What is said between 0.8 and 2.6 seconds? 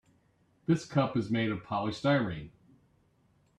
cup is made of polystyrene.